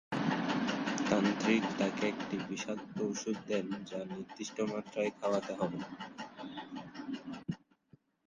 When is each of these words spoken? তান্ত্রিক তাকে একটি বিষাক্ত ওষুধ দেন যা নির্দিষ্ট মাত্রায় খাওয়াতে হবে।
তান্ত্রিক 1.07 1.63
তাকে 1.79 2.03
একটি 2.07 2.35
বিষাক্ত 2.47 2.95
ওষুধ 3.09 3.37
দেন 3.47 3.67
যা 3.89 3.99
নির্দিষ্ট 4.11 4.57
মাত্রায় 4.71 5.11
খাওয়াতে 5.17 5.53
হবে। 5.59 5.79